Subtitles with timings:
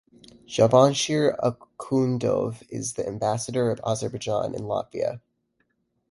[0.47, 5.21] Javanshir Akhundov is the Ambassador of Azerbaijan in Latvia.